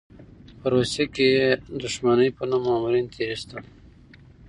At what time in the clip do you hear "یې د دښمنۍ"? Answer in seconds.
1.35-2.29